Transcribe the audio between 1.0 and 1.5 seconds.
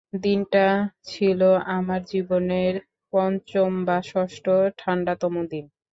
ছিল